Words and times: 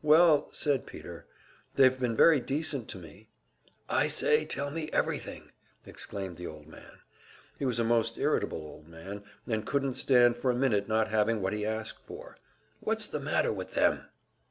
"Well," 0.00 0.48
said 0.52 0.86
Peter, 0.86 1.26
"they've 1.74 2.00
been 2.00 2.16
very 2.16 2.40
decent 2.40 2.88
to 2.88 2.96
me" 2.98 3.28
"I 4.00 4.08
say 4.08 4.46
tell 4.46 4.70
me 4.70 4.88
everything!" 4.90 5.52
exclaimed 5.84 6.38
the 6.38 6.46
old 6.46 6.66
man. 6.66 7.00
He 7.58 7.66
was 7.66 7.78
a 7.78 7.84
most 7.84 8.16
irritable 8.16 8.62
old 8.66 8.88
man, 8.88 9.22
and 9.46 9.66
couldn't 9.66 9.96
stand 9.96 10.36
for 10.36 10.50
a 10.50 10.54
minute 10.54 10.88
not 10.88 11.08
having 11.08 11.42
what 11.42 11.52
he 11.52 11.66
asked 11.66 12.02
for. 12.06 12.38
"What's 12.80 13.04
the 13.06 13.20
matter 13.20 13.52
with 13.52 13.72
them?" 13.74 14.06